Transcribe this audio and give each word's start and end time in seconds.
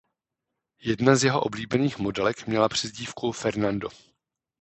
Jedna 0.79 1.15
z 1.15 1.23
jeho 1.23 1.41
oblíbených 1.41 1.97
modelek 1.99 2.47
měla 2.47 2.69
přezdívku 2.69 3.31
"Fernando". 3.31 3.89